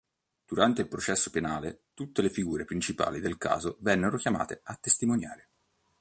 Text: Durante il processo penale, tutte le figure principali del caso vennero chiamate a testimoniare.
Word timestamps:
Durante 0.45 0.81
il 0.81 0.87
processo 0.87 1.29
penale, 1.29 1.83
tutte 1.93 2.23
le 2.23 2.31
figure 2.31 2.65
principali 2.65 3.19
del 3.19 3.37
caso 3.37 3.77
vennero 3.81 4.17
chiamate 4.17 4.59
a 4.63 4.75
testimoniare. 4.75 5.49